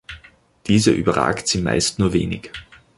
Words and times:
Diese 0.65 0.89
überragt 0.89 1.47
sie 1.47 1.61
meist 1.61 1.99
nur 1.99 2.11
wenig. 2.11 2.49